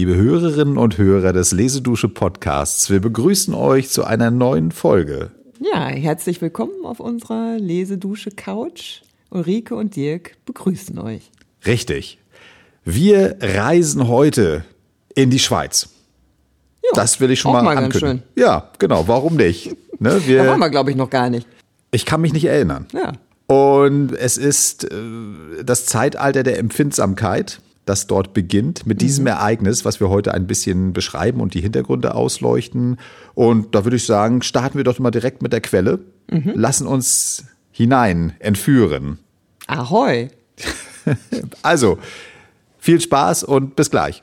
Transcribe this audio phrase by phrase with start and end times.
[0.00, 2.88] liebe Hörerinnen und Hörer des Lesedusche Podcasts.
[2.88, 5.30] Wir begrüßen euch zu einer neuen Folge.
[5.60, 9.02] Ja, herzlich willkommen auf unserer Lesedusche Couch.
[9.28, 11.30] Ulrike und Dirk begrüßen euch.
[11.66, 12.16] Richtig.
[12.82, 14.64] Wir reisen heute
[15.14, 15.90] in die Schweiz.
[16.82, 18.22] Jo, das will ich schon mal, mal ankündigen.
[18.36, 19.06] Ja, genau.
[19.06, 19.76] Warum nicht?
[19.98, 21.46] Ne, Da wir, waren wir, glaube ich, noch gar nicht.
[21.90, 22.86] ich kann mich nicht erinnern.
[22.94, 23.12] Ja.
[23.54, 29.98] Und es ist äh, das Zeitalter der Empfindsamkeit, das dort beginnt mit diesem Ereignis, was
[29.98, 32.98] wir heute ein bisschen beschreiben und die Hintergründe ausleuchten.
[33.34, 37.46] Und da würde ich sagen, starten wir doch mal direkt mit der Quelle, lassen uns
[37.72, 39.18] hinein entführen.
[39.66, 40.28] Ahoi.
[41.62, 41.98] Also,
[42.78, 44.22] viel Spaß und bis gleich.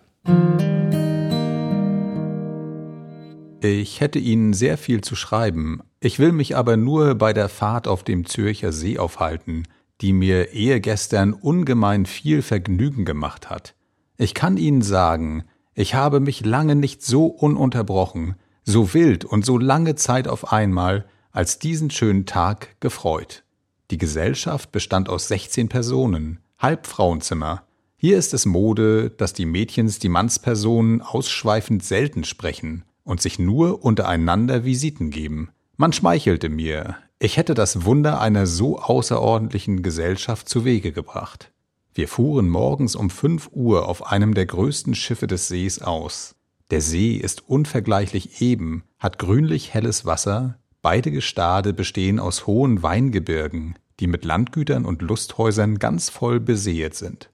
[3.62, 5.82] Ich hätte Ihnen sehr viel zu schreiben.
[6.00, 9.64] Ich will mich aber nur bei der Fahrt auf dem Zürcher See aufhalten,
[10.02, 13.76] die mir ehegestern ungemein viel Vergnügen gemacht hat.
[14.18, 19.58] Ich kann Ihnen sagen, ich habe mich lange nicht so ununterbrochen, so wild und so
[19.58, 23.44] lange Zeit auf einmal als diesen schönen Tag gefreut.
[23.92, 27.64] Die Gesellschaft bestand aus 16 Personen, Halbfrauenzimmer.
[27.96, 33.84] Hier ist es Mode, dass die Mädchens die Mannspersonen ausschweifend selten sprechen und sich nur
[33.84, 35.50] untereinander Visiten geben.
[35.78, 41.52] Man schmeichelte mir, ich hätte das Wunder einer so außerordentlichen Gesellschaft zu Wege gebracht.
[41.94, 46.36] Wir fuhren morgens um fünf Uhr auf einem der größten Schiffe des Sees aus.
[46.70, 53.80] Der See ist unvergleichlich eben, hat grünlich helles Wasser, beide Gestade bestehen aus hohen Weingebirgen,
[54.00, 57.32] die mit Landgütern und Lusthäusern ganz voll beseet sind.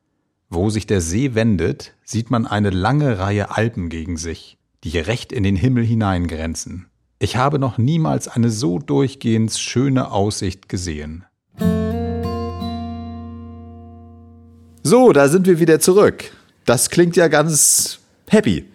[0.50, 5.34] Wo sich der See wendet, sieht man eine lange Reihe Alpen gegen sich, die recht
[5.34, 6.88] in den Himmel hineingrenzen.
[7.24, 11.24] Ich habe noch niemals eine so durchgehend schöne Aussicht gesehen.
[14.84, 16.34] So, da sind wir wieder zurück.
[16.66, 18.66] Das klingt ja ganz happy.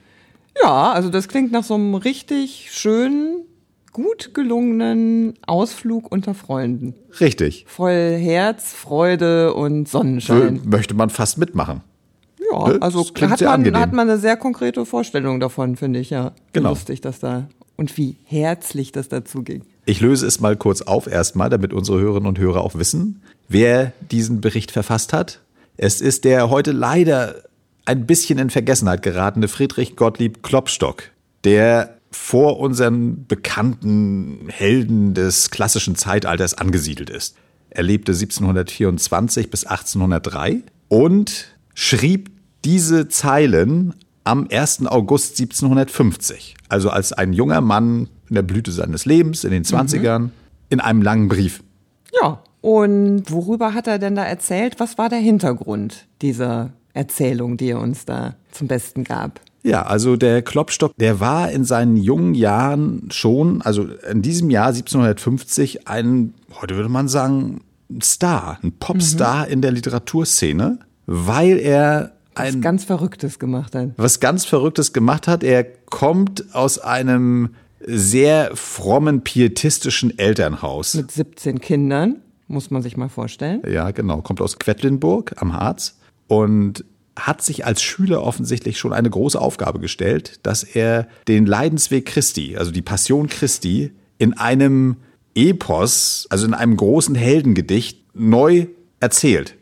[0.62, 3.44] Ja, also das klingt nach so einem richtig schönen,
[3.92, 6.94] gut gelungenen Ausflug unter Freunden.
[7.20, 7.66] Richtig.
[7.68, 10.62] Voll Herz, Freude und Sonnenschein.
[10.64, 11.82] Möchte man fast mitmachen.
[12.50, 12.78] Ja, Ne?
[12.80, 16.32] also hat man, hat man eine sehr konkrete Vorstellung davon, finde ich, ja.
[16.54, 16.70] Genau.
[16.70, 17.46] Lustig, dass da
[17.78, 19.62] und wie herzlich das dazu ging.
[19.86, 23.92] Ich löse es mal kurz auf erstmal, damit unsere Hörerinnen und Hörer auch wissen, wer
[24.10, 25.40] diesen Bericht verfasst hat.
[25.78, 27.36] Es ist der heute leider
[27.86, 31.04] ein bisschen in Vergessenheit geratene Friedrich Gottlieb Klopstock,
[31.44, 37.36] der vor unseren bekannten Helden des klassischen Zeitalters angesiedelt ist.
[37.70, 42.30] Er lebte 1724 bis 1803 und schrieb
[42.64, 43.94] diese Zeilen
[44.28, 44.86] am 1.
[44.86, 50.28] August 1750, also als ein junger Mann in der Blüte seines Lebens, in den 20ern,
[50.68, 51.62] in einem langen Brief.
[52.20, 52.42] Ja.
[52.60, 54.80] Und worüber hat er denn da erzählt?
[54.80, 59.40] Was war der Hintergrund dieser Erzählung, die er uns da zum Besten gab?
[59.62, 64.68] Ja, also der Klopstock, der war in seinen jungen Jahren schon, also in diesem Jahr
[64.68, 67.62] 1750, ein, heute würde man sagen,
[68.02, 73.90] Star, ein Popstar in der Literaturszene, weil er Was ein ganz Verrücktes gemacht hat.
[73.96, 75.42] was ganz Verrücktes gemacht hat.
[75.42, 77.50] Er kommt aus einem
[77.80, 80.94] sehr frommen, pietistischen Elternhaus.
[80.94, 82.16] Mit 17 Kindern,
[82.48, 83.62] muss man sich mal vorstellen.
[83.70, 84.20] Ja, genau.
[84.22, 86.84] Kommt aus Quedlinburg am Harz und
[87.16, 92.56] hat sich als Schüler offensichtlich schon eine große Aufgabe gestellt, dass er den Leidensweg Christi,
[92.56, 94.96] also die Passion Christi, in einem
[95.34, 98.66] Epos, also in einem großen Heldengedicht, neu
[99.00, 99.56] erzählt.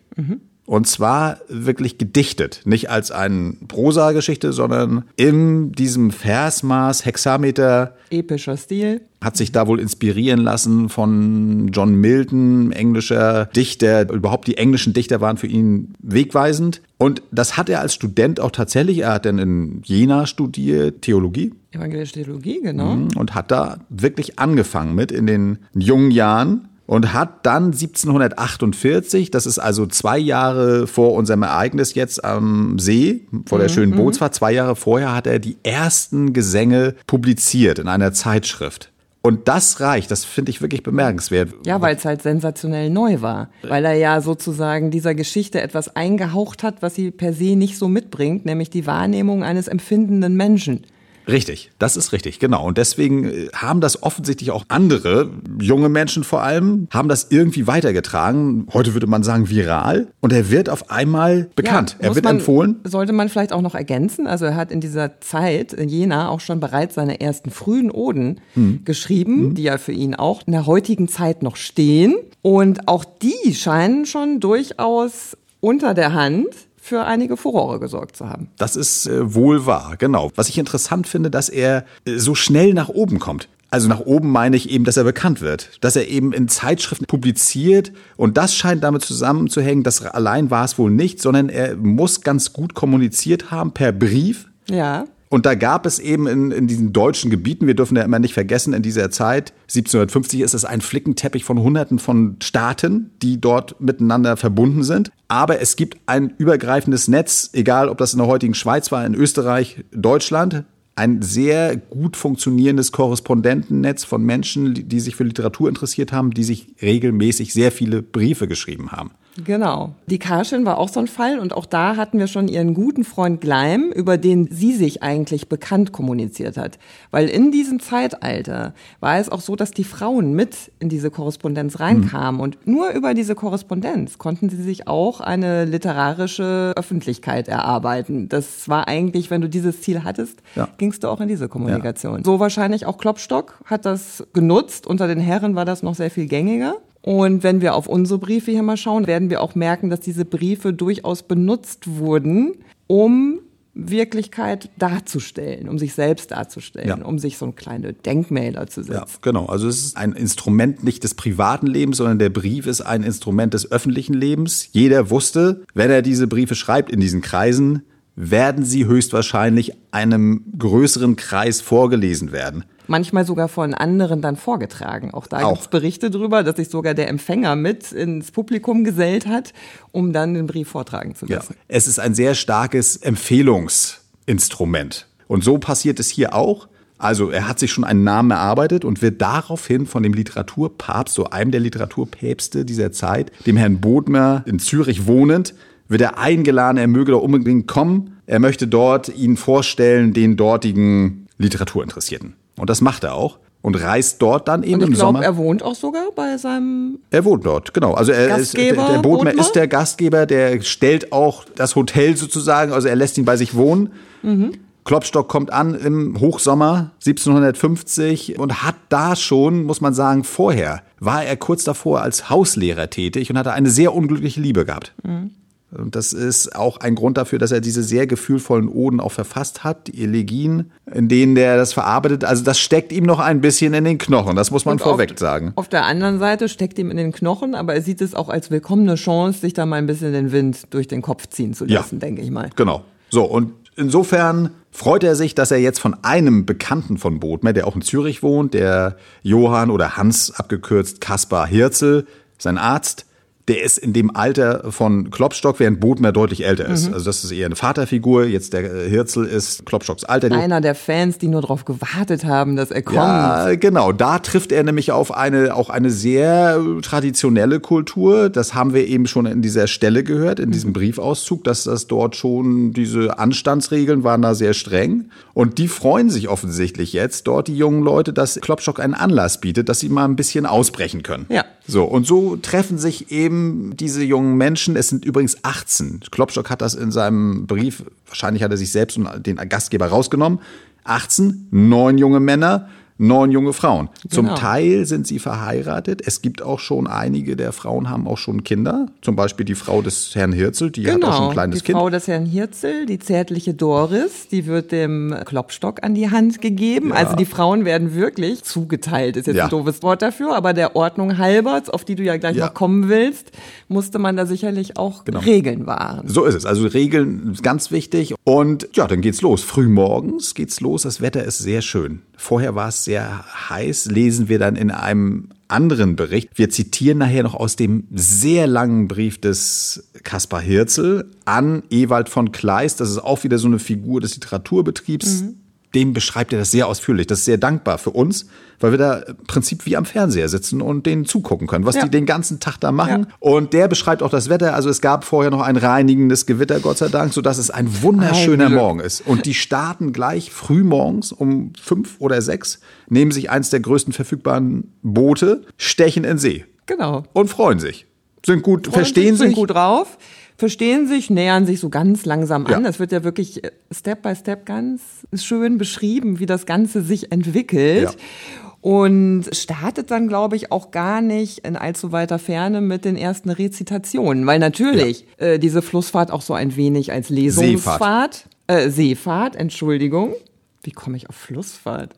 [0.67, 9.01] Und zwar wirklich gedichtet, nicht als eine Prosageschichte, sondern in diesem Versmaß, Hexameter, Epischer Stil.
[9.21, 14.11] hat sich da wohl inspirieren lassen von John Milton, englischer Dichter.
[14.11, 16.83] Überhaupt die englischen Dichter waren für ihn wegweisend.
[16.99, 18.99] Und das hat er als Student auch tatsächlich.
[18.99, 22.93] Er hat dann in Jena studiert, Theologie, Evangelische Theologie, genau.
[23.17, 26.69] und hat da wirklich angefangen mit in den jungen Jahren.
[26.87, 33.27] Und hat dann 1748, das ist also zwei Jahre vor unserem Ereignis jetzt am See,
[33.47, 38.13] vor der schönen Bootsfahrt, zwei Jahre vorher hat er die ersten Gesänge publiziert in einer
[38.13, 38.93] Zeitschrift.
[39.27, 41.53] Und das reicht, das finde ich wirklich bemerkenswert.
[41.67, 43.49] Ja, weil es halt sensationell neu war.
[43.65, 47.89] Weil er ja sozusagen dieser Geschichte etwas eingehaucht hat, was sie per se nicht so
[47.89, 50.87] mitbringt, nämlich die Wahrnehmung eines empfindenden Menschen.
[51.29, 52.65] Richtig, das ist richtig, genau.
[52.65, 55.31] Und deswegen äh, haben das offensichtlich auch andere,
[55.61, 58.67] junge Menschen vor allem, haben das irgendwie weitergetragen.
[58.73, 60.09] Heute würde man sagen viral.
[60.21, 61.97] Und er wird auf einmal bekannt.
[62.01, 62.81] Ja, er wird man, empfohlen.
[62.85, 64.27] Sollte man vielleicht auch noch ergänzen.
[64.27, 68.41] Also er hat in dieser Zeit in Jena auch schon bereits seine ersten frühen Oden
[68.55, 68.81] Hm.
[68.85, 72.15] geschrieben, die ja für ihn auch in der heutigen Zeit noch stehen.
[72.43, 76.47] Und auch die scheinen schon durchaus unter der Hand
[76.87, 78.49] für einige Furore gesorgt zu haben.
[78.59, 80.31] Das ist äh, wohl wahr, genau.
[80.37, 83.49] Was ich interessant finde, dass er äh, so schnell nach oben kommt.
[83.71, 87.07] Also nach oben meine ich eben, dass er bekannt wird, dass er eben in Zeitschriften
[87.07, 92.21] publiziert und das scheint damit zusammenzuhängen, dass allein war es wohl nicht, sondern er muss
[92.21, 94.49] ganz gut kommuniziert haben per Brief.
[94.71, 95.07] Ja.
[95.29, 98.35] Und da gab es eben in, in diesen deutschen Gebieten, wir dürfen ja immer nicht
[98.35, 103.81] vergessen, in dieser Zeit, 1750 ist es ein Flickenteppich von Hunderten von Staaten, die dort
[103.81, 105.11] miteinander verbunden sind.
[105.29, 109.15] Aber es gibt ein übergreifendes Netz, egal ob das in der heutigen Schweiz war, in
[109.15, 110.65] Österreich, Deutschland,
[110.95, 116.69] ein sehr gut funktionierendes Korrespondentennetz von Menschen, die sich für Literatur interessiert haben, die sich
[116.81, 119.11] regelmäßig sehr viele Briefe geschrieben haben.
[119.45, 119.95] Genau.
[120.07, 123.05] Die Karschin war auch so ein Fall und auch da hatten wir schon ihren guten
[123.05, 126.79] Freund Gleim, über den sie sich eigentlich bekannt kommuniziert hat.
[127.11, 131.81] Weil in diesem Zeitalter war es auch so, dass die Frauen mit in diese Korrespondenz
[131.81, 132.41] reinkamen mhm.
[132.41, 138.29] und nur über diese Korrespondenz konnten sie sich auch eine literarische Öffentlichkeit erarbeiten.
[138.29, 140.69] Das war eigentlich, wenn du dieses Ziel hattest, ja.
[140.79, 142.19] gingst du auch in diese Kommunikation.
[142.19, 142.25] Ja.
[142.25, 144.87] So wahrscheinlich auch Klopstock hat das genutzt.
[144.87, 146.77] Unter den Herren war das noch sehr viel gängiger.
[147.07, 150.25] Und wenn wir auf unsere Briefe hier mal schauen, werden wir auch merken, dass diese
[150.25, 152.55] Briefe durchaus benutzt wurden,
[152.89, 153.39] um
[153.75, 157.05] Wirklichkeit darzustellen, um sich selbst darzustellen, ja.
[157.05, 158.95] um sich so ein kleine Denkmäler zu setzen.
[158.95, 159.47] Ja, genau.
[159.47, 163.55] Also es ist ein Instrument nicht des privaten Lebens, sondern der Brief ist ein Instrument
[163.55, 164.71] des öffentlichen Lebens.
[164.73, 167.83] Jeder wusste, wenn er diese Briefe schreibt in diesen Kreisen,
[168.17, 175.13] werden sie höchstwahrscheinlich einem größeren Kreis vorgelesen werden manchmal sogar von anderen dann vorgetragen.
[175.13, 179.27] Auch da gibt es Berichte drüber, dass sich sogar der Empfänger mit ins Publikum gesellt
[179.27, 179.53] hat,
[179.93, 181.55] um dann den Brief vortragen zu lassen.
[181.55, 181.61] Ja.
[181.69, 185.07] Es ist ein sehr starkes Empfehlungsinstrument.
[185.29, 186.69] Und so passiert es hier auch.
[186.99, 191.25] Also er hat sich schon einen Namen erarbeitet und wird daraufhin von dem Literaturpapst, so
[191.25, 195.55] einem der Literaturpäpste dieser Zeit, dem Herrn Bodmer in Zürich wohnend,
[195.89, 198.17] wird er eingeladen, er möge da unbedingt kommen.
[198.27, 202.35] Er möchte dort ihn vorstellen, den dortigen Literaturinteressierten.
[202.59, 205.23] Und das macht er auch und reist dort dann eben und ich im glaub, Sommer.
[205.23, 207.01] Er wohnt auch sogar bei seinem.
[207.11, 207.95] Er wohnt dort, genau.
[207.95, 212.73] Also er Gastgeber, ist der Bodmer ist der Gastgeber, der stellt auch das Hotel sozusagen,
[212.73, 213.93] also er lässt ihn bei sich wohnen.
[214.23, 214.53] Mhm.
[214.85, 221.25] Klopstock kommt an im Hochsommer 1750 und hat da schon, muss man sagen, vorher war
[221.25, 224.95] er kurz davor als Hauslehrer tätig und hatte eine sehr unglückliche Liebe gehabt.
[225.03, 225.33] Mhm.
[225.77, 229.65] Und das ist auch ein Grund dafür, dass er diese sehr gefühlvollen Oden auch verfasst
[229.65, 232.25] hat, die Elegien, in denen der das verarbeitet.
[232.25, 235.13] Also das steckt ihm noch ein bisschen in den Knochen, das muss man Und vorweg
[235.13, 235.53] auf, sagen.
[235.57, 238.51] Auf der anderen Seite steckt ihm in den Knochen, aber er sieht es auch als
[238.51, 241.97] willkommene Chance, sich da mal ein bisschen den Wind durch den Kopf ziehen zu lassen,
[241.97, 242.51] ja, denke ich mal.
[242.57, 242.85] Genau.
[243.11, 247.67] So, und insofern freut er sich, dass er jetzt von einem Bekannten von Bodmer, der
[247.67, 252.07] auch in Zürich wohnt, der Johann oder Hans abgekürzt Kaspar Hirzel,
[252.39, 253.06] sein Arzt,
[253.49, 256.89] der ist in dem Alter von Klopstock, während Bodmer deutlich älter ist.
[256.89, 256.95] Mhm.
[256.95, 258.25] Also das ist eher eine Vaterfigur.
[258.25, 260.33] Jetzt der äh, Hirzel ist Klopstocks Alter.
[260.33, 262.97] Einer der Fans, die nur darauf gewartet haben, dass er kommt.
[262.97, 263.93] Ja, genau.
[263.93, 268.31] Da trifft er nämlich auf eine, auch eine sehr traditionelle Kultur.
[268.31, 270.75] Das haben wir eben schon in dieser Stelle gehört, in diesem mhm.
[270.75, 275.11] Briefauszug, dass das dort schon, diese Anstandsregeln waren da sehr streng.
[275.35, 279.69] Und die freuen sich offensichtlich jetzt, dort die jungen Leute, dass Klopstock einen Anlass bietet,
[279.69, 281.27] dass sie mal ein bisschen ausbrechen können.
[281.29, 281.45] Ja.
[281.69, 281.85] So.
[281.85, 286.01] Und so treffen sich eben diese jungen Menschen, es sind übrigens 18.
[286.11, 290.39] Klopstock hat das in seinem Brief, wahrscheinlich hat er sich selbst und den Gastgeber rausgenommen.
[290.85, 293.89] 18, neun junge Männer, neun junge Frauen.
[294.09, 294.39] Zum genau.
[294.39, 296.03] Teil sind sie verheiratet.
[296.05, 298.87] Es gibt auch schon einige der Frauen haben auch schon Kinder.
[299.03, 301.65] Zum Beispiel die Frau des Herrn Hirzel, die genau, hat auch schon ein genau, kleines
[301.65, 301.69] Kind.
[301.69, 306.41] Die Frau des Herrn Hirzel, die zärtliche Doris, die wird dem Klopstock an die Hand
[306.41, 306.91] gegeben.
[306.91, 306.97] Ja.
[306.97, 309.17] Also die Frauen werden wirklich zugeteilt.
[309.17, 309.45] Ist jetzt ja.
[309.45, 312.47] ein doofes Wort dafür, aber der Ordnung halber, auf die du ja gleich ja.
[312.47, 313.33] noch kommen willst,
[313.69, 315.21] musste man da sicherlich auch genau.
[315.21, 316.09] Regeln wahren.
[316.09, 316.47] So ist es.
[316.47, 318.15] Also Regeln ist ganz wichtig.
[318.25, 319.43] Und ja, dann geht's los.
[319.43, 320.83] Frühmorgens geht's los.
[320.83, 322.03] Das Wetter ist sehr schön.
[322.17, 326.31] Vorher war es sehr heiß, lesen wir dann in einem anderen Bericht.
[326.35, 332.33] Wir zitieren nachher noch aus dem sehr langen Brief des Kaspar Hirzel an Ewald von
[332.33, 332.81] Kleist.
[332.81, 335.23] Das ist auch wieder so eine Figur des Literaturbetriebs.
[335.23, 335.35] Mhm
[335.75, 337.07] dem beschreibt er das sehr ausführlich.
[337.07, 338.27] Das ist sehr dankbar für uns,
[338.61, 341.83] weil wir da im Prinzip wie am Fernseher sitzen und denen zugucken können, was ja.
[341.83, 343.07] die den ganzen Tag da machen.
[343.09, 343.15] Ja.
[343.21, 344.55] Und der beschreibt auch das Wetter.
[344.55, 348.49] Also es gab vorher noch ein reinigendes Gewitter, Gott sei Dank, sodass es ein wunderschöner
[348.49, 349.07] Morgen ist.
[349.07, 353.93] Und die starten gleich früh morgens um fünf oder sechs, nehmen sich eins der größten
[353.93, 356.45] verfügbaren Boote, stechen in See.
[356.67, 357.05] Genau.
[357.13, 357.87] Und freuen sich.
[358.25, 359.27] Sind gut, freuen verstehen sich.
[359.27, 359.99] Sind gut drauf
[360.37, 362.53] verstehen sich, nähern sich so ganz langsam an.
[362.53, 362.61] Ja.
[362.61, 367.13] Das wird ja wirklich äh, Step by Step ganz schön beschrieben, wie das Ganze sich
[367.13, 367.91] entwickelt.
[367.91, 368.41] Ja.
[368.61, 373.31] und startet dann, glaube ich, auch gar nicht in allzu weiter Ferne mit den ersten
[373.31, 375.27] Rezitationen, weil natürlich ja.
[375.27, 380.15] äh, diese Flussfahrt auch so ein wenig als Lesungsfahrt, Seefahrt, äh, Seefahrt, Entschuldigung,
[380.63, 381.95] wie komme ich auf Flussfahrt?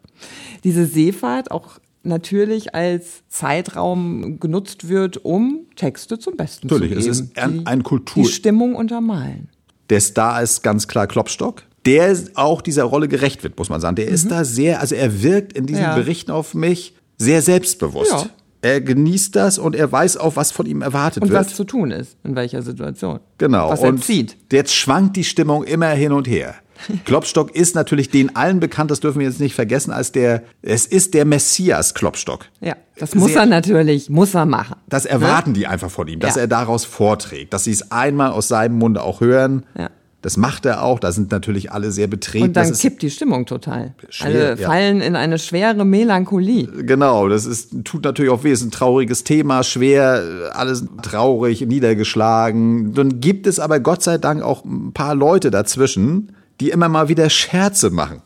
[0.65, 1.79] Diese Seefahrt auch
[2.09, 7.09] natürlich als Zeitraum genutzt wird, um Texte zum Besten natürlich, zu geben.
[7.09, 8.25] Natürlich, es ist ein, ein Kultur.
[8.25, 9.49] Die Stimmung untermalen.
[9.91, 13.97] Der Star ist ganz klar Klopstock der auch dieser Rolle gerecht wird, muss man sagen.
[13.97, 14.15] Der mhm.
[14.15, 15.95] ist da sehr, also er wirkt in diesen ja.
[15.95, 18.13] Berichten auf mich sehr selbstbewusst.
[18.13, 18.27] Ja.
[18.61, 21.41] Er genießt das und er weiß auch, was von ihm erwartet und wird.
[21.41, 23.21] Und was zu tun ist, in welcher Situation.
[23.39, 23.71] Genau.
[23.71, 24.37] Was er und zieht.
[24.53, 26.57] Jetzt schwankt die Stimmung immer hin und her.
[27.05, 30.87] Klopstock ist natürlich den allen bekannt, das dürfen wir jetzt nicht vergessen, als der, es
[30.87, 32.47] ist der Messias Klopstock.
[32.61, 34.77] Ja, das muss Sehr, er natürlich, muss er machen.
[34.89, 35.55] Das erwarten ja?
[35.55, 36.43] die einfach von ihm, dass ja.
[36.43, 39.65] er daraus vorträgt, dass sie es einmal aus seinem Munde auch hören.
[39.77, 39.91] Ja.
[40.21, 40.99] Das macht er auch.
[40.99, 42.47] Da sind natürlich alle sehr betreten.
[42.47, 43.95] Und dann kippt die Stimmung total.
[44.09, 45.07] Schwer, alle fallen ja.
[45.07, 46.67] in eine schwere Melancholie.
[46.67, 48.51] Genau, das ist, tut natürlich auch weh.
[48.51, 52.95] Es ist ein trauriges Thema, schwer, alles traurig, niedergeschlagen.
[52.95, 57.09] Dann gibt es aber Gott sei Dank auch ein paar Leute dazwischen, die immer mal
[57.09, 58.23] wieder Scherze machen.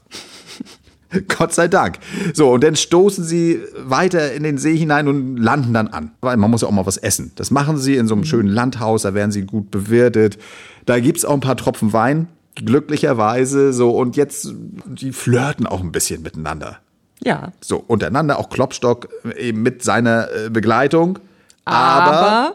[1.28, 1.98] Gott sei Dank.
[2.32, 6.12] So, und dann stoßen sie weiter in den See hinein und landen dann an.
[6.20, 7.32] Weil man muss ja auch mal was essen.
[7.36, 10.38] Das machen sie in so einem schönen Landhaus, da werden sie gut bewirtet.
[10.86, 13.72] Da gibt's auch ein paar Tropfen Wein, glücklicherweise.
[13.72, 14.54] So, und jetzt,
[14.86, 16.78] die flirten auch ein bisschen miteinander.
[17.22, 17.52] Ja.
[17.60, 21.18] So, untereinander, auch Klopstock eben mit seiner äh, Begleitung.
[21.64, 22.54] Aber, aber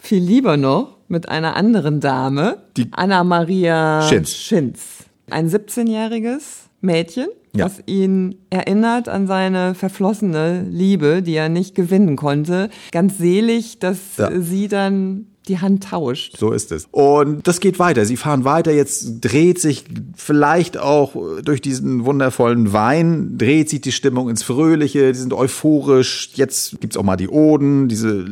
[0.00, 4.34] viel lieber noch mit einer anderen Dame, die Anna Maria Schinz.
[4.34, 5.07] Schinz.
[5.30, 7.66] Ein 17-jähriges Mädchen, ja.
[7.66, 12.70] was ihn erinnert an seine verflossene Liebe, die er nicht gewinnen konnte.
[12.92, 14.30] Ganz selig, dass ja.
[14.40, 16.36] sie dann die Hand tauscht.
[16.36, 16.86] So ist es.
[16.90, 18.04] Und das geht weiter.
[18.04, 18.72] Sie fahren weiter.
[18.72, 25.12] Jetzt dreht sich vielleicht auch durch diesen wundervollen Wein, dreht sich die Stimmung ins Fröhliche.
[25.12, 26.30] Die sind euphorisch.
[26.34, 28.26] Jetzt gibt's auch mal die Oden, diese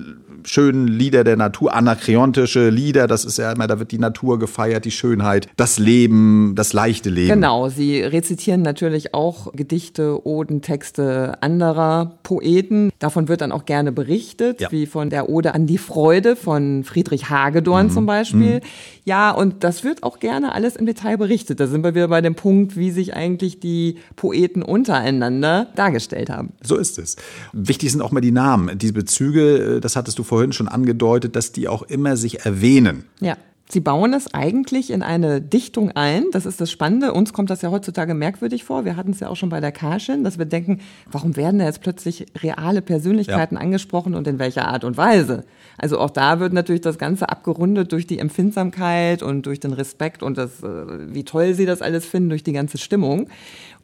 [0.47, 4.85] schönen Lieder der Natur, anakreontische Lieder, das ist ja immer, da wird die Natur gefeiert,
[4.85, 7.29] die Schönheit, das Leben, das leichte Leben.
[7.29, 12.91] Genau, sie rezitieren natürlich auch Gedichte, Oden, Texte anderer Poeten.
[12.99, 14.71] Davon wird dann auch gerne berichtet, ja.
[14.71, 17.91] wie von der Ode an die Freude von Friedrich Hagedorn mhm.
[17.91, 18.57] zum Beispiel.
[18.57, 18.61] Mhm.
[19.05, 21.61] Ja, und das wird auch gerne alles im Detail berichtet.
[21.61, 26.53] Da sind wir wieder bei dem Punkt, wie sich eigentlich die Poeten untereinander dargestellt haben.
[26.63, 27.17] So ist es.
[27.53, 28.79] Wichtig sind auch mal die Namen.
[28.79, 32.45] Diese Bezüge, äh, das hattest du vorhin vorhin schon angedeutet, dass die auch immer sich
[32.45, 33.05] erwähnen.
[33.21, 33.39] Ja.
[33.69, 36.27] Sie bauen es eigentlich in eine Dichtung ein.
[36.31, 37.13] Das ist das Spannende.
[37.13, 38.85] Uns kommt das ja heutzutage merkwürdig vor.
[38.85, 40.81] Wir hatten es ja auch schon bei der Karschin, dass wir denken,
[41.11, 43.61] warum werden da jetzt plötzlich reale Persönlichkeiten ja.
[43.61, 45.45] angesprochen und in welcher Art und Weise?
[45.79, 50.23] Also auch da wird natürlich das Ganze abgerundet durch die Empfindsamkeit und durch den Respekt
[50.23, 53.29] und das, äh, wie toll sie das alles finden, durch die ganze Stimmung.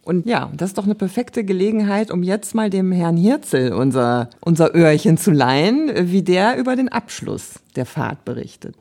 [0.05, 4.31] Und ja, das ist doch eine perfekte Gelegenheit, um jetzt mal dem Herrn Hirzel unser,
[4.41, 8.77] unser Öhrchen zu leihen, wie der über den Abschluss der Fahrt berichtet.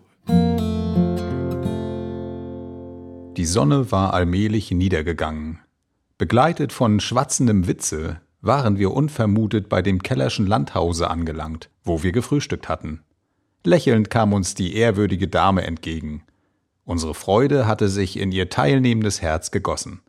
[3.38, 5.60] Die Sonne war allmählich niedergegangen.
[6.18, 12.68] Begleitet von schwatzendem Witze waren wir unvermutet bei dem Kellerschen Landhause angelangt, wo wir gefrühstückt
[12.68, 13.04] hatten.
[13.64, 16.24] Lächelnd kam uns die ehrwürdige Dame entgegen.
[16.84, 20.02] Unsere Freude hatte sich in ihr teilnehmendes Herz gegossen.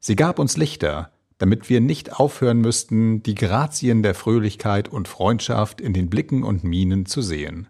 [0.00, 5.82] Sie gab uns Lichter, damit wir nicht aufhören müssten, die Grazien der Fröhlichkeit und Freundschaft
[5.82, 7.68] in den Blicken und Mienen zu sehen.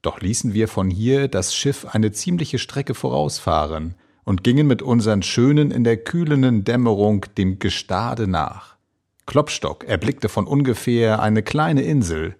[0.00, 5.22] Doch ließen wir von hier das Schiff eine ziemliche Strecke vorausfahren und gingen mit unseren
[5.22, 8.76] Schönen in der kühlenden Dämmerung dem Gestade nach.
[9.26, 12.36] Klopstock erblickte von ungefähr eine kleine Insel.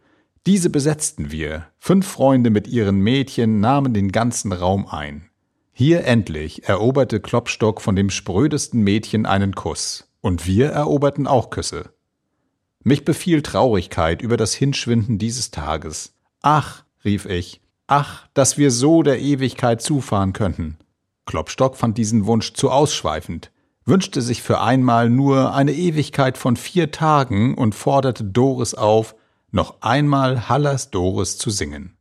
[0.47, 1.67] Diese besetzten wir.
[1.79, 5.29] Fünf Freunde mit ihren Mädchen nahmen den ganzen Raum ein.
[5.73, 11.91] Hier endlich eroberte Klopstock von dem sprödesten Mädchen einen Kuss, und wir eroberten auch Küsse.
[12.85, 16.15] Mich befiel Traurigkeit über das Hinschwinden dieses Tages.
[16.43, 20.79] Ach, rief ich, ach, dass wir so der Ewigkeit zufahren könnten.
[21.27, 23.53] Klopstock fand diesen Wunsch zu ausschweifend,
[23.85, 29.15] wünschte sich für einmal nur eine Ewigkeit von vier Tagen und forderte Doris auf,
[29.51, 31.97] noch einmal Hallas Doris zu singen.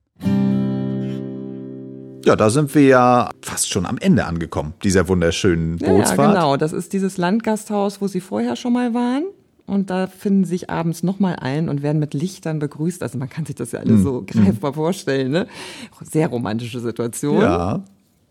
[2.24, 6.20] Ja, da sind wir ja fast schon am Ende angekommen, dieser wunderschönen Bootsfahrt.
[6.20, 6.58] Ja, genau.
[6.58, 9.24] Das ist dieses Landgasthaus, wo Sie vorher schon mal waren.
[9.66, 13.01] Und da finden sich abends nochmal ein und werden mit Lichtern begrüßt.
[13.01, 14.04] Also man kann sich das ja alles hm.
[14.04, 15.32] so greifbar vorstellen.
[15.32, 15.48] Ne?
[16.01, 17.42] Sehr romantische Situation.
[17.42, 17.84] Ja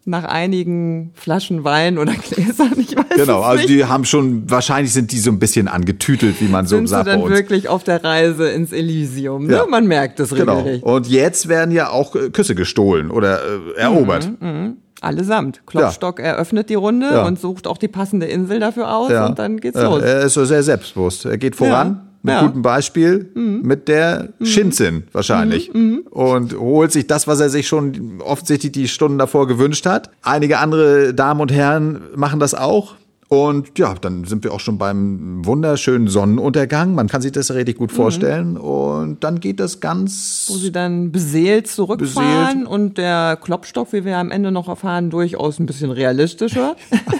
[0.04, 5.12] nach einigen Flaschen Wein oder Gläsern, ich weiß Genau, also die haben schon, wahrscheinlich sind
[5.12, 7.06] die so ein bisschen angetütelt, wie man so sind sagt.
[7.06, 9.56] Sind sie dann wirklich auf der Reise ins Elysium, ne?
[9.56, 9.66] Ja.
[9.66, 10.64] Man merkt es genau.
[10.82, 14.30] Und jetzt werden ja auch äh, Küsse gestohlen oder äh, erobert.
[14.40, 14.72] Mhm, mh.
[15.02, 15.66] Allesamt.
[15.66, 16.26] Klopstock ja.
[16.26, 17.26] eröffnet die Runde ja.
[17.26, 20.02] und sucht auch die passende Insel dafür aus und dann geht's los.
[20.02, 21.24] Er ist so sehr selbstbewusst.
[21.24, 22.42] Er geht voran Ja.
[22.46, 25.70] gutem Beispiel, mit der Schinzin wahrscheinlich.
[25.74, 30.10] Und holt sich das, was er sich schon offensichtlich die Stunden davor gewünscht hat.
[30.22, 32.94] Einige andere Damen und Herren machen das auch.
[33.30, 36.96] Und ja, dann sind wir auch schon beim wunderschönen Sonnenuntergang.
[36.96, 38.56] Man kann sich das richtig gut vorstellen.
[38.56, 44.18] Und dann geht das ganz Wo sie dann beseelt zurückfahren und der Klopstock, wie wir
[44.18, 46.74] am Ende noch erfahren, durchaus ein bisschen realistischer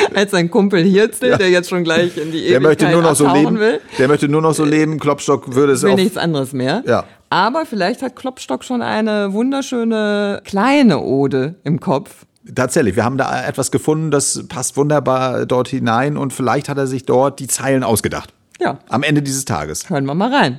[0.14, 3.14] als sein Kumpel Hirzel, der jetzt schon gleich in die Der Ewigkeit möchte nur noch
[3.14, 3.58] so leben.
[3.58, 3.80] will.
[3.98, 4.98] Der möchte nur noch so leben.
[4.98, 5.96] Klopstock würde es will auch.
[5.96, 6.82] nichts anderes mehr.
[6.86, 7.04] Ja.
[7.30, 12.26] Aber vielleicht hat Klopstock schon eine wunderschöne kleine Ode im Kopf.
[12.54, 16.86] Tatsächlich, wir haben da etwas gefunden, das passt wunderbar dort hinein und vielleicht hat er
[16.86, 18.32] sich dort die Zeilen ausgedacht.
[18.60, 19.88] Ja, Am Ende dieses Tages.
[19.90, 20.58] hören wir mal rein.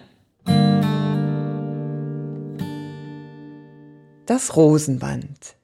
[4.26, 5.56] Das Rosenband.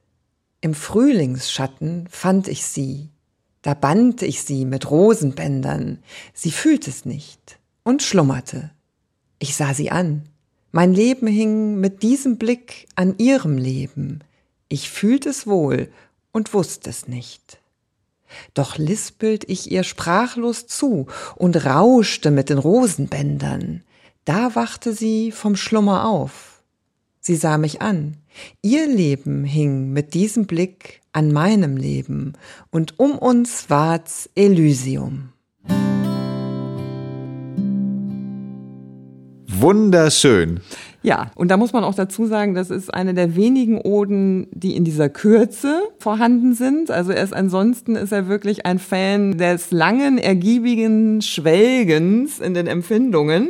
[0.59, 3.09] Im Frühlingsschatten fand ich sie.
[3.67, 5.99] Da band ich sie mit Rosenbändern.
[6.33, 8.71] Sie fühlt es nicht und schlummerte.
[9.39, 10.21] Ich sah sie an.
[10.71, 14.23] Mein Leben hing mit diesem Blick an ihrem Leben.
[14.69, 15.91] Ich fühlt es wohl
[16.31, 17.59] und wusste es nicht.
[18.53, 23.83] Doch lispelt ich ihr sprachlos zu und rauschte mit den Rosenbändern.
[24.23, 26.63] Da wachte sie vom Schlummer auf.
[27.19, 28.15] Sie sah mich an.
[28.61, 32.33] Ihr Leben hing mit diesem Blick an meinem Leben
[32.69, 35.29] und um uns war's Elysium.
[39.47, 40.59] Wunderschön.
[41.01, 44.75] Ja, und da muss man auch dazu sagen, das ist eine der wenigen Oden, die
[44.75, 46.91] in dieser Kürze vorhanden sind.
[46.91, 52.67] Also er ist ansonsten ist er wirklich ein Fan des langen, ergiebigen Schwelgens in den
[52.67, 53.49] Empfindungen.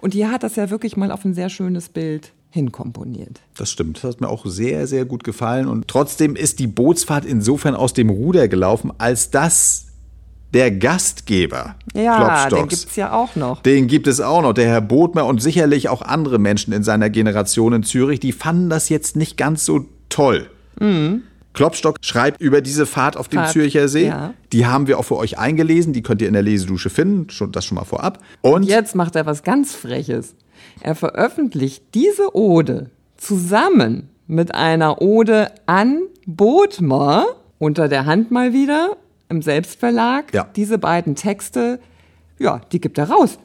[0.00, 3.40] Und hier hat das ja wirklich mal auf ein sehr schönes Bild hinkomponiert.
[3.56, 3.96] Das stimmt.
[3.96, 5.66] Das hat mir auch sehr, sehr gut gefallen.
[5.66, 9.86] Und trotzdem ist die Bootsfahrt insofern aus dem Ruder gelaufen, als dass
[10.52, 13.60] der Gastgeber Ja, den Klopstocks, gibt's ja auch noch.
[13.62, 17.10] Den gibt es auch noch, der Herr Bodmer und sicherlich auch andere Menschen in seiner
[17.10, 20.48] Generation in Zürich, die fanden das jetzt nicht ganz so toll.
[21.54, 24.06] Klopstock schreibt über diese Fahrt auf dem Fahrt, Zürcher See.
[24.08, 24.34] ja.
[24.52, 27.50] Die haben wir auch für euch eingelesen, die könnt ihr in der Lesedusche finden, schon,
[27.52, 28.18] das schon mal vorab.
[28.42, 30.34] Und Jetzt macht er was ganz Freches.
[30.80, 37.24] Er veröffentlicht diese Ode zusammen mit einer Ode an Bodmer
[37.58, 38.96] unter der Hand mal wieder
[39.28, 40.32] im Selbstverlag.
[40.34, 40.46] Ja.
[40.56, 41.80] Diese beiden Texte,
[42.38, 43.38] ja, die gibt er raus.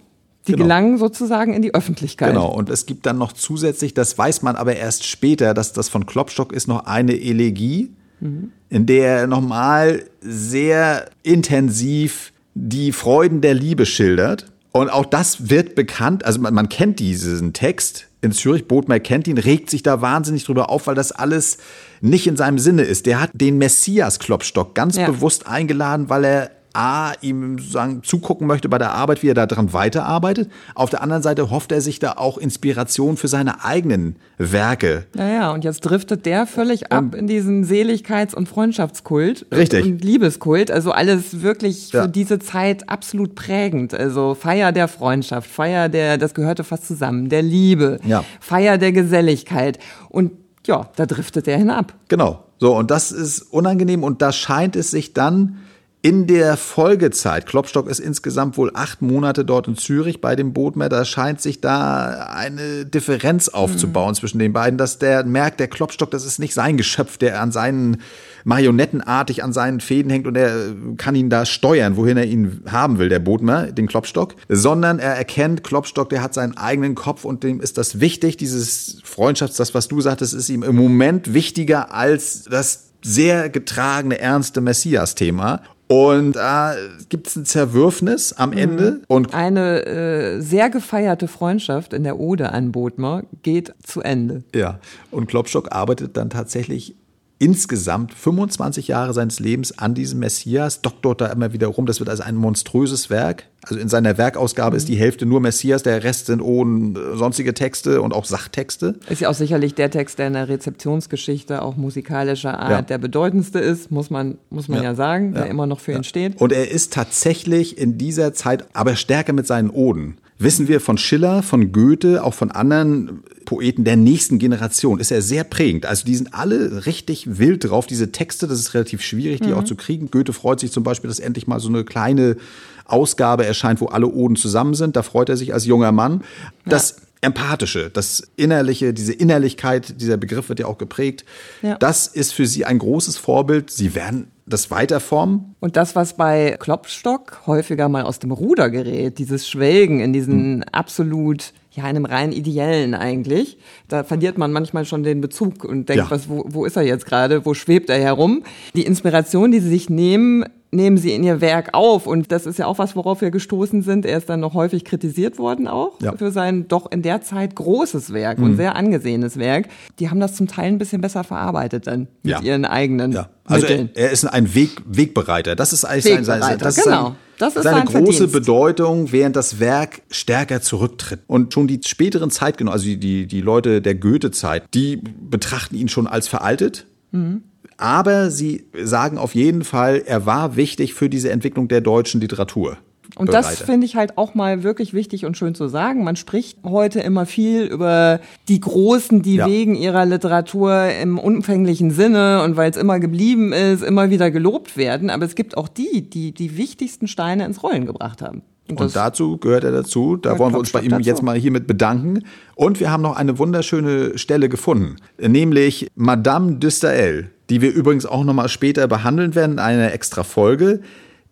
[0.47, 0.63] Die Genau.
[0.63, 2.29] gelangen sozusagen in die Öffentlichkeit.
[2.29, 5.89] Genau, und es gibt dann noch zusätzlich, das weiß man aber erst später, dass das
[5.89, 7.91] von Klopstock ist noch eine Elegie,
[8.21, 14.51] in der er nochmal sehr intensiv die Freuden der Liebe schildert.
[14.71, 19.27] Und auch das wird bekannt, also man, man kennt diesen Text in Zürich, Bodmer kennt
[19.27, 21.57] ihn, regt sich da wahnsinnig drüber auf, weil das alles
[22.01, 23.05] nicht in seinem Sinne ist.
[23.05, 25.07] Der hat den Messias Klopstock ganz Ja.
[25.07, 29.73] bewusst eingeladen, weil er A, ihm sagen, zugucken möchte bei der Arbeit, wie er daran
[29.73, 30.49] weiterarbeitet.
[30.75, 35.05] Auf der anderen Seite hofft er sich da auch Inspiration für seine eigenen Werke.
[35.17, 39.45] Ja, ja, und jetzt driftet der völlig ab in diesen Seligkeits- und Freundschaftskult.
[39.51, 39.83] Richtig.
[39.85, 40.71] Und Liebeskult.
[40.71, 42.03] Also alles wirklich Ja.
[42.03, 43.93] für diese Zeit absolut prägend.
[43.93, 48.23] Also Feier der Freundschaft, Feier der, das gehörte fast zusammen, der Liebe, Ja.
[48.39, 49.79] Feier der Geselligkeit.
[50.07, 50.31] Und
[50.65, 51.93] ja, da driftet er hinab.
[52.07, 52.45] Genau.
[52.59, 55.57] So, und das ist unangenehm und da scheint es sich dann
[56.01, 60.87] in der Folgezeit, Klopstock ist insgesamt wohl acht Monate dort in Zürich bei dem Bootmeer,
[60.87, 66.09] da scheint sich da eine Differenz aufzubauen zwischen den beiden, dass der merkt, der Klopstock,
[66.09, 67.97] das ist nicht sein Geschöpf, der an seinen
[68.45, 72.97] marionettenartig an seinen Fäden hängt und er kann ihn da steuern, wohin er ihn haben
[72.97, 77.43] will, der Bootmer, den Klopstock, sondern er erkennt, Klopstock, der hat seinen eigenen Kopf und
[77.43, 81.93] dem ist das wichtig, dieses Freundschafts, das, was du sagtest, ist ihm im Moment wichtiger
[81.93, 85.61] als das sehr getragene, ernste Messias-Thema.
[85.91, 86.75] Und da
[87.09, 92.51] gibt es ein Zerwürfnis am Ende und Eine äh, sehr gefeierte Freundschaft in der Ode
[92.51, 94.43] an Bodmer geht zu Ende.
[94.53, 96.93] Ja, und Klopstock arbeitet dann tatsächlich
[97.39, 101.85] insgesamt 25 Jahre seines Lebens an diesem Messias, doktort da immer wieder rum.
[101.85, 103.45] Das wird also ein monströses Werk.
[103.63, 107.53] Also in seiner Werkausgabe ist die Hälfte nur Messias, der Rest sind Oden, äh, sonstige
[107.53, 108.95] Texte und auch Sachtexte.
[109.09, 112.81] Ist ja auch sicherlich der Text, der in der Rezeptionsgeschichte auch musikalischer Art Ja.
[112.81, 114.95] der bedeutendste ist, muss man, muss man ja, Ja.
[114.95, 115.49] sagen, der Ja.
[115.51, 116.39] immer noch für ihn steht.
[116.41, 120.17] Und er ist tatsächlich in dieser Zeit aber stärker mit seinen Oden.
[120.41, 125.21] Wissen wir von Schiller, von Goethe, auch von anderen Poeten der nächsten Generation, ist er
[125.21, 125.85] sehr prägend.
[125.85, 129.65] Also die sind alle richtig wild drauf, diese Texte, das ist relativ schwierig, die auch
[129.65, 130.09] zu kriegen.
[130.09, 132.37] Goethe freut sich zum Beispiel, dass endlich mal so eine kleine
[132.85, 134.95] Ausgabe erscheint, wo alle Oden zusammen sind.
[134.95, 136.23] Da freut er sich als junger Mann.
[136.65, 141.25] Das Empathische, das Innerliche, diese Innerlichkeit, dieser Begriff wird ja auch geprägt.
[141.61, 141.77] Ja.
[141.77, 143.71] Das ist für sie ein großes Vorbild.
[143.71, 145.55] Sie werden das Weiterformen.
[145.59, 150.61] Und das, was bei Klopstock häufiger mal aus dem Ruder gerät, dieses Schwelgen in diesen
[150.61, 150.63] hm.
[150.71, 153.57] absolut ja, einem rein ideellen eigentlich.
[153.87, 156.11] Da verliert man manchmal schon den Bezug und denkt, ja.
[156.11, 157.45] was, wo, wo ist er jetzt gerade?
[157.45, 158.43] Wo schwebt er herum?
[158.75, 162.07] Die Inspiration, die sie sich nehmen, nehmen sie in ihr Werk auf.
[162.07, 164.05] Und das ist ja auch was, worauf wir gestoßen sind.
[164.05, 166.13] Er ist dann noch häufig kritisiert worden auch ja.
[166.15, 168.43] für sein doch in der Zeit großes Werk mhm.
[168.43, 169.67] und sehr angesehenes Werk.
[169.99, 172.41] Die haben das zum Teil ein bisschen besser verarbeitet dann mit ja.
[172.41, 173.29] ihren eigenen ja.
[173.45, 175.55] Also er, er, ist ein Weg, Wegbereiter.
[175.55, 177.15] Das ist eigentlich sein, sein, das genau.
[177.39, 178.33] Das ist seine große Verdienst.
[178.33, 181.21] Bedeutung, während das Werk stärker zurücktritt.
[181.25, 185.87] Und schon die späteren Zeitgenossen, also die, die, die Leute der Goethe-Zeit, die betrachten ihn
[185.87, 186.85] schon als veraltet.
[187.11, 187.43] Mhm.
[187.79, 192.77] Aber sie sagen auf jeden Fall, er war wichtig für diese Entwicklung der deutschen Literatur.
[193.15, 196.03] Und das finde ich halt auch mal wirklich wichtig und schön zu sagen.
[196.03, 199.47] Man spricht heute immer viel über die Großen, die ja.
[199.47, 204.75] wegen ihrer Literatur im umfänglichen Sinne und weil es immer geblieben ist, immer wieder gelobt
[204.75, 205.09] werden.
[205.09, 208.43] Aber es gibt auch die, die die wichtigsten Steine ins Rollen gebracht haben.
[208.69, 210.15] Und, und dazu gehört er dazu.
[210.15, 211.03] Da wollen wir uns bei ihm dazu.
[211.03, 212.23] jetzt mal hiermit bedanken.
[212.55, 218.05] Und wir haben noch eine wunderschöne Stelle gefunden, nämlich Madame de Stael, die wir übrigens
[218.05, 220.81] auch noch mal später behandeln werden in einer extra Folge.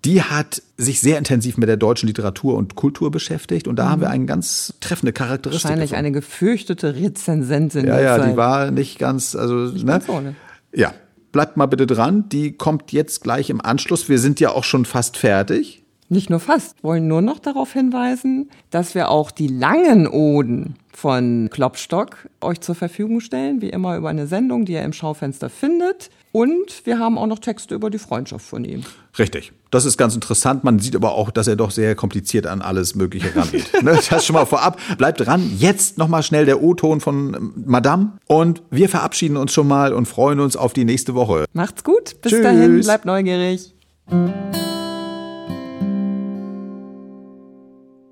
[0.05, 3.89] Die hat sich sehr intensiv mit der deutschen Literatur und Kultur beschäftigt und da mhm.
[3.89, 5.65] haben wir eine ganz treffende Charakteristik.
[5.65, 6.05] Wahrscheinlich davon.
[6.05, 7.87] eine gefürchtete Rezensentin.
[7.87, 9.91] Ja, ja, die war nicht ganz, also nicht ne?
[9.93, 10.35] ganz ohne.
[10.73, 10.93] Ja,
[11.31, 12.29] bleibt mal bitte dran.
[12.29, 14.07] Die kommt jetzt gleich im Anschluss.
[14.07, 15.83] Wir sind ja auch schon fast fertig.
[16.09, 21.49] Nicht nur fast, wollen nur noch darauf hinweisen, dass wir auch die langen Oden von
[21.51, 26.09] Klopstock euch zur Verfügung stellen, wie immer über eine Sendung, die ihr im Schaufenster findet.
[26.31, 28.83] Und wir haben auch noch Texte über die Freundschaft von ihm.
[29.19, 29.51] Richtig.
[29.69, 30.63] Das ist ganz interessant.
[30.63, 33.69] Man sieht aber auch, dass er doch sehr kompliziert an alles Mögliche rangeht.
[33.83, 34.79] Ne, das schon mal vorab.
[34.97, 35.51] Bleibt dran.
[35.57, 38.13] Jetzt nochmal schnell der O-Ton von Madame.
[38.27, 41.45] Und wir verabschieden uns schon mal und freuen uns auf die nächste Woche.
[41.53, 42.21] Macht's gut.
[42.21, 42.43] Bis Tschüss.
[42.43, 42.79] dahin.
[42.81, 43.73] Bleibt neugierig.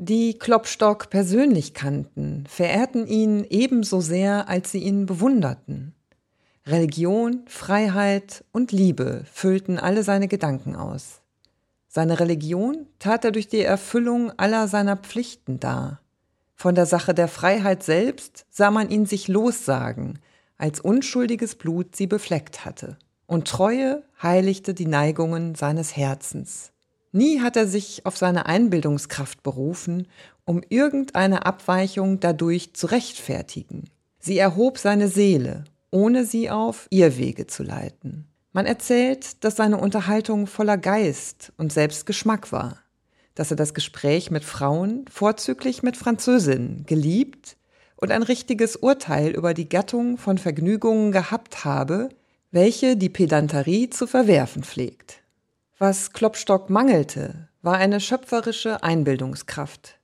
[0.07, 5.95] Die Klopstock persönlich kannten, verehrten ihn ebenso sehr, als sie ihn bewunderten.
[6.67, 11.21] Religion, Freiheit und Liebe füllten alle seine Gedanken aus.
[11.87, 16.01] Seine Religion tat er durch die Erfüllung aller seiner Pflichten dar.
[16.53, 20.19] Von der Sache der Freiheit selbst sah man ihn sich lossagen,
[20.59, 22.99] als unschuldiges Blut sie befleckt hatte.
[23.25, 26.73] Und Treue heiligte die Neigungen seines Herzens.
[27.15, 30.09] Nie hat er sich auf seine Einbildungskraft berufen,
[30.43, 33.85] um irgendeine Abweichung dadurch zu rechtfertigen.
[34.19, 38.27] Sie erhob seine Seele, ohne sie auf Irrwege zu leiten.
[38.51, 42.79] Man erzählt, dass seine Unterhaltung voller Geist und Selbstgeschmack war,
[43.33, 47.55] dass er das Gespräch mit Frauen, vorzüglich mit Französinnen, geliebt
[47.95, 52.09] und ein richtiges Urteil über die Gattung von Vergnügungen gehabt habe,
[52.51, 55.21] welche die Pedanterie zu verwerfen pflegt.
[55.77, 59.99] Was Klopstock mangelte, war eine schöpferische Einbildungskraft.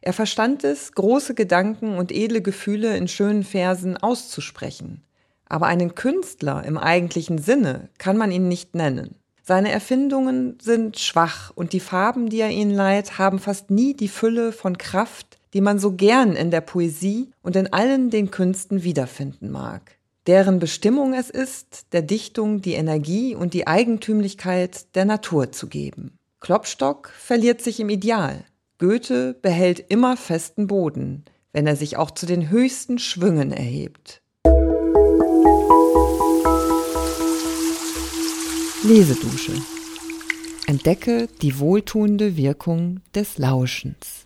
[0.00, 5.02] Er verstand es, große Gedanken und edle Gefühle in schönen Versen auszusprechen.
[5.48, 9.16] Aber einen Künstler im eigentlichen Sinne kann man ihn nicht nennen.
[9.42, 14.06] Seine Erfindungen sind schwach und die Farben, die er ihnen leiht, haben fast nie die
[14.06, 18.84] Fülle von Kraft, die man so gern in der Poesie und in allen den Künsten
[18.84, 19.95] wiederfinden mag
[20.26, 26.18] deren Bestimmung es ist, der Dichtung die Energie und die Eigentümlichkeit der Natur zu geben.
[26.40, 28.44] Klopstock verliert sich im Ideal.
[28.78, 34.20] Goethe behält immer festen Boden, wenn er sich auch zu den höchsten Schwüngen erhebt.
[38.82, 39.52] Lesedusche.
[40.66, 44.25] Entdecke die wohltuende Wirkung des Lauschens.